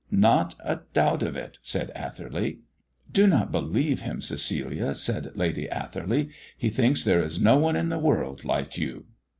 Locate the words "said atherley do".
1.61-3.27